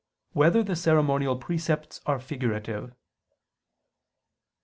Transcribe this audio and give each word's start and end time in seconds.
2] 0.33 0.39
Whether 0.39 0.63
the 0.63 0.75
Ceremonial 0.75 1.37
Precepts 1.37 2.01
Are 2.07 2.17
Figurative? 2.17 2.95